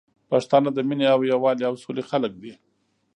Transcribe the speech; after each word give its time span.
پښتانه 0.29 0.69
د 0.73 0.79
مينې 0.87 1.05
او 1.13 1.19
یوالي 1.31 1.63
او 1.69 1.73
سولي 1.83 2.03
خلګ 2.09 2.33
دي 2.43 2.53